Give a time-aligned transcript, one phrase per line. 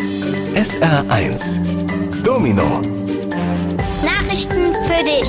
[0.00, 1.60] SR1
[2.22, 2.80] Domino
[4.02, 5.28] Nachrichten für dich.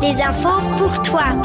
[0.00, 1.42] Les infos pour toi.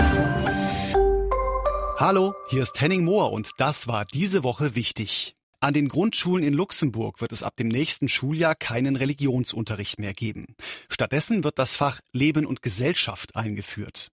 [1.98, 5.36] Hallo, hier ist Henning Mohr und das war diese Woche wichtig.
[5.61, 10.55] An den Grundschulen in Luxemburg wird es ab dem nächsten Schuljahr keinen Religionsunterricht mehr geben.
[10.88, 14.09] Stattdessen wird das Fach Leben und Gesellschaft eingeführt.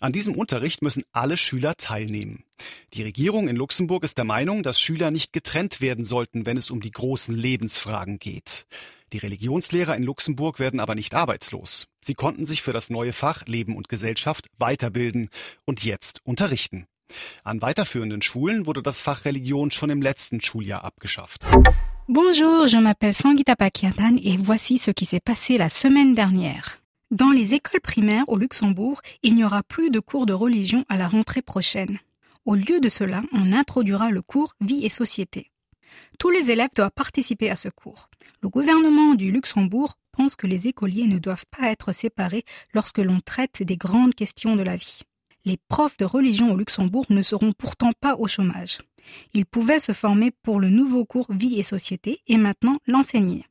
[0.00, 2.44] An diesem Unterricht müssen alle Schüler teilnehmen.
[2.92, 6.70] Die Regierung in Luxemburg ist der Meinung, dass Schüler nicht getrennt werden sollten, wenn es
[6.70, 8.66] um die großen Lebensfragen geht.
[9.14, 11.86] Die Religionslehrer in Luxemburg werden aber nicht arbeitslos.
[12.02, 15.30] Sie konnten sich für das neue Fach Leben und Gesellschaft weiterbilden
[15.64, 16.86] und jetzt unterrichten.
[17.44, 21.46] An weiterführenden Schulen wurde das Fach Religion schon im letzten Schuljahr abgeschafft.
[22.08, 26.80] Bonjour, je m'appelle Sangita Pakiatan et voici ce qui s'est passé la semaine dernière.
[27.10, 30.96] Dans les écoles primaires au Luxembourg, il n'y aura plus de cours de religion à
[30.96, 31.98] la rentrée prochaine.
[32.46, 35.50] Au lieu de cela, on introduira le cours Vie et Société.
[36.18, 38.08] Tous les élèves doivent participer à ce cours.
[38.42, 43.20] Le gouvernement du Luxembourg pense que les écoliers ne doivent pas être séparés lorsque l'on
[43.20, 45.02] traite des grandes questions de la vie.
[45.44, 48.78] Les profs de religion au Luxembourg ne seront pourtant pas au chômage.
[49.32, 53.44] Ils pouvaient se former pour le nouveau cours Vie et Société et maintenant l'enseigner.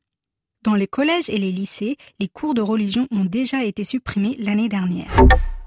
[0.62, 4.68] Dans les collèges et les lycées, les cours de religion ont déjà été supprimés l'année
[4.68, 5.10] dernière.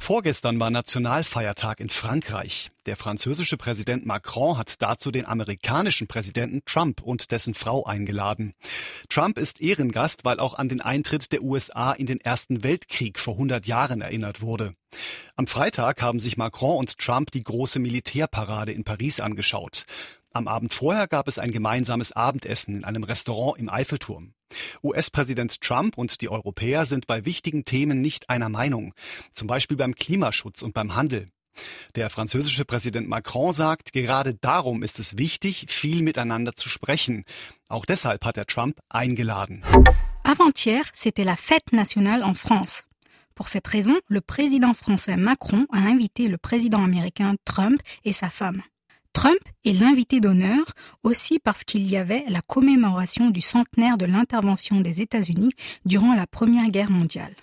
[0.04, 2.72] Vorgestern war Nationalfeiertag in Frankreich.
[2.88, 8.54] Der französische Präsident Macron hat dazu den amerikanischen Präsidenten Trump und dessen Frau eingeladen.
[9.08, 13.36] Trump ist Ehrengast, weil auch an den Eintritt der USA in den Ersten Weltkrieg vor
[13.36, 14.74] 100 Jahren erinnert wurde.
[15.38, 19.86] Am Freitag haben sich Macron und Trump die große Militärparade in Paris angeschaut.
[20.34, 24.33] Am Abend vorher gab es ein gemeinsames Abendessen in einem Restaurant im Eiffelturm.
[24.84, 28.94] US-Präsident Trump und die Europäer sind bei wichtigen Themen nicht einer Meinung,
[29.32, 31.28] zum Beispiel beim Klimaschutz und beim Handel.
[31.96, 37.26] Der französische Präsident Macron sagt, gerade darum ist es wichtig, viel miteinander zu sprechen.
[37.68, 39.64] Auch deshalb hat er Trump eingeladen.
[40.24, 42.86] Avant-hier, c'était la fête nationale en France.
[43.36, 48.30] Pour cette raison, le président français Macron a invité le président américain Trump et sa
[48.30, 48.62] femme.
[49.14, 50.66] Trump est l'invité d'honneur
[51.04, 55.54] aussi parce qu'il y avait la commémoration du centenaire de l'intervention des États-Unis
[55.86, 57.36] durant la Première Guerre mondiale.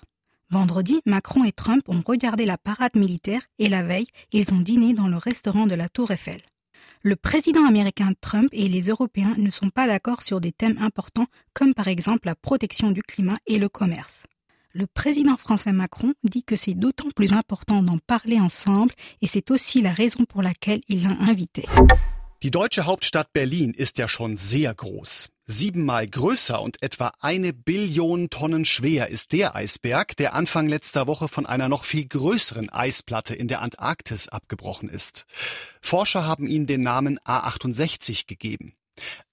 [0.49, 4.93] Vendredi, Macron et Trump ont regardé la parade militaire et la veille, ils ont dîné
[4.93, 6.41] dans le restaurant de la Tour Eiffel.
[7.03, 11.27] Le président américain Trump et les Européens ne sont pas d'accord sur des thèmes importants
[11.53, 14.25] comme par exemple la protection du climat et le commerce.
[14.73, 19.51] Le président français Macron dit que c'est d'autant plus important d'en parler ensemble et c'est
[19.51, 21.65] aussi la raison pour laquelle il l'a invité.
[22.41, 25.29] Die deutsche Hauptstadt Berlin ist ja schon sehr groß.
[25.45, 31.27] Siebenmal größer und etwa eine Billion Tonnen schwer ist der Eisberg, der Anfang letzter Woche
[31.27, 35.25] von einer noch viel größeren Eisplatte in der Antarktis abgebrochen ist.
[35.81, 38.73] Forscher haben ihm den Namen A68 gegeben.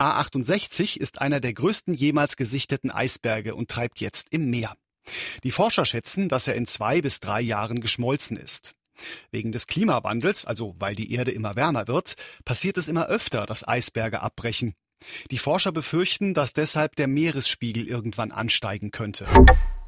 [0.00, 4.74] A68 ist einer der größten jemals gesichteten Eisberge und treibt jetzt im Meer.
[5.44, 8.74] Die Forscher schätzen, dass er in zwei bis drei Jahren geschmolzen ist.
[9.30, 13.66] Wegen des Klimawandels, also weil die Erde immer wärmer wird, passiert es immer öfter, dass
[13.66, 14.74] Eisberge abbrechen.
[15.30, 19.26] Die Forscher befürchten, dass deshalb der Meeresspiegel irgendwann ansteigen könnte.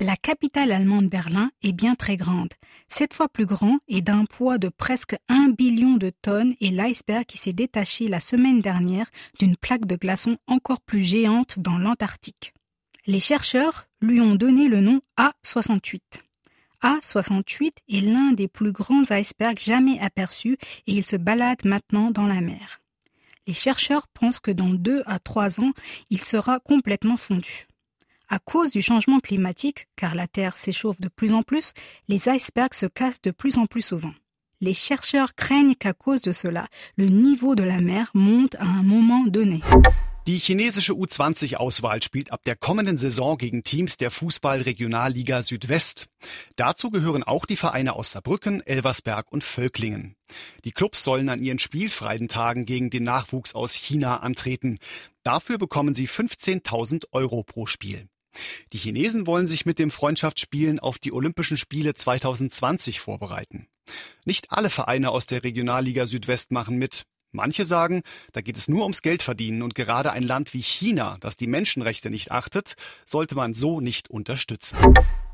[0.02, 2.54] La capitale allemande Berlin est bien très grande,
[2.88, 7.26] sept fois plus grand et d'un poids de presque un billion de tonnes est l'iceberg
[7.26, 12.54] qui s'est détaché la semaine dernière d'une plaque de glaçons encore plus géante dans l'Antarctique.
[13.10, 15.98] Les chercheurs lui ont donné le nom A68.
[16.80, 20.56] A68 est l'un des plus grands icebergs jamais aperçus
[20.86, 22.78] et il se balade maintenant dans la mer.
[23.48, 25.72] Les chercheurs pensent que dans deux à trois ans,
[26.10, 27.66] il sera complètement fondu.
[28.28, 31.72] À cause du changement climatique, car la Terre s'échauffe de plus en plus,
[32.06, 34.14] les icebergs se cassent de plus en plus souvent.
[34.60, 38.84] Les chercheurs craignent qu'à cause de cela, le niveau de la mer monte à un
[38.84, 39.62] moment donné.
[40.30, 46.06] Die chinesische U20-Auswahl spielt ab der kommenden Saison gegen Teams der Fußball-Regionalliga Südwest.
[46.54, 50.14] Dazu gehören auch die Vereine aus Saarbrücken, Elversberg und Völklingen.
[50.64, 54.78] Die Clubs sollen an ihren spielfreien Tagen gegen den Nachwuchs aus China antreten.
[55.24, 58.06] Dafür bekommen sie 15.000 Euro pro Spiel.
[58.72, 63.66] Die Chinesen wollen sich mit dem Freundschaftsspielen auf die Olympischen Spiele 2020 vorbereiten.
[64.24, 67.04] Nicht alle Vereine aus der Regionalliga Südwest machen mit.
[67.32, 71.36] Manche sagen, da geht es nur ums Geldverdienen und gerade ein Land wie China, das
[71.36, 72.74] die Menschenrechte nicht achtet,
[73.06, 74.76] sollte man so nicht unterstützen.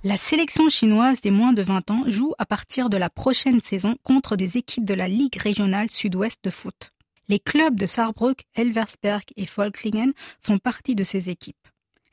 [0.02, 3.96] La sélection chinoise des moins de 20 ans joue à partir de la prochaine saison
[4.02, 6.92] contre des équipes de la Ligue régionale sud-ouest de foot.
[7.28, 11.56] Les clubs de Saarbrück, Elversberg et Volklingen font partie de ces équipes.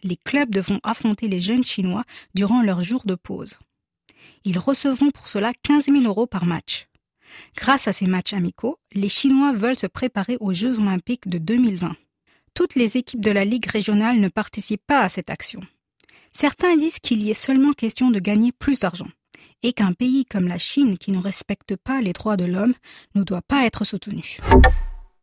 [0.01, 2.03] Les clubs devront affronter les jeunes Chinois
[2.33, 3.59] durant leur jour de pause.
[4.45, 6.82] Ils recevront pour cela 15 000 euros par match.
[7.55, 11.95] Grâce à ces matchs amicaux, les Chinois veulent se préparer aux Jeux olympiques de 2020.
[12.53, 15.61] toutes les équipes de la Ligue régionale ne participent pas à cette action.
[16.31, 19.09] Certains disent qu'il y est seulement question de gagner plus d'argent
[19.63, 22.73] et qu'un pays comme la Chine qui ne respecte pas les droits de l'homme
[23.15, 24.37] ne doit pas être soutenu.